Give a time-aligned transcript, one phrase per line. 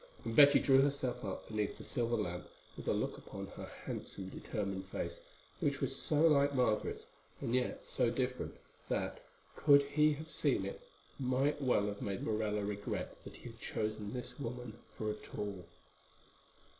[0.25, 4.29] And Betty drew herself up beneath the silver lamp with a look upon her handsome,
[4.29, 5.21] determined face,
[5.59, 7.05] which was so like Margaret's
[7.39, 8.55] and yet so different,
[8.89, 9.23] that,
[9.55, 10.81] could he have seen it,
[11.19, 15.67] might well have made Morella regret that he had chosen this woman for a tool.